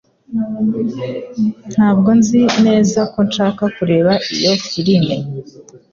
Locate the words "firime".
4.67-5.15